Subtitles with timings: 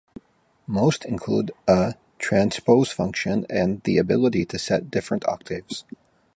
[0.65, 5.83] Most include a transpose function and the ability to set different octaves.